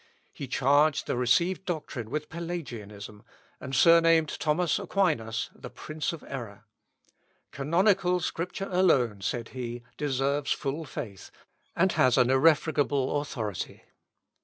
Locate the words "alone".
8.71-9.21